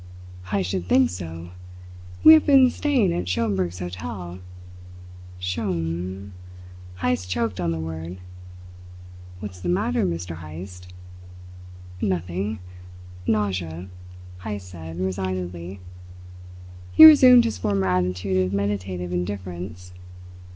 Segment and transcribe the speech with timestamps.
[0.51, 1.51] "I should think so!
[2.23, 4.39] We have been staying at Schomberg's hotel."
[5.39, 6.31] "Schom"
[7.01, 8.17] Heyst choked on the word.
[9.41, 10.37] "What's the matter, Mr.
[10.37, 10.91] Heyst?"
[12.01, 12.57] "Nothing.
[13.27, 13.89] Nausea,"
[14.43, 15.79] Heyst said resignedly.
[16.93, 19.93] He resumed his former attitude of meditative indifference.